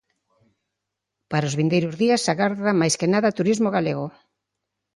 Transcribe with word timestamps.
Para 1.31 1.49
os 1.49 1.57
vindeiros 1.59 1.95
días 2.03 2.23
agardan, 2.33 2.75
máis 2.81 2.95
que 2.99 3.11
nada, 3.13 3.35
turismo 3.39 3.69
galego. 3.75 4.05